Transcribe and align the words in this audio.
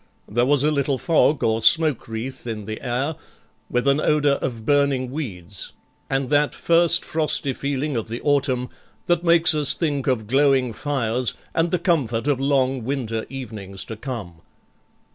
There 0.27 0.47
was 0.47 0.63
a 0.63 0.71
little 0.71 0.97
fog 0.97 1.43
or 1.43 1.61
smoke 1.61 2.07
wreath 2.07 2.47
in 2.47 2.65
the 2.65 2.81
air, 2.81 3.13
with 3.69 3.87
an 3.87 4.01
odour 4.01 4.39
of 4.41 4.65
burning 4.65 5.11
weeds, 5.11 5.73
and 6.09 6.31
that 6.31 6.55
first 6.55 7.05
frosty 7.05 7.53
feeling 7.53 7.95
of 7.95 8.07
the 8.07 8.19
autumn 8.21 8.69
that 9.05 9.23
makes 9.23 9.53
us 9.53 9.75
think 9.75 10.07
of 10.07 10.25
glowing 10.25 10.73
fires 10.73 11.35
and 11.53 11.69
the 11.69 11.77
comfort 11.77 12.27
of 12.27 12.39
long 12.39 12.83
winter 12.83 13.27
evenings 13.29 13.85
to 13.85 13.95
come. 13.95 14.41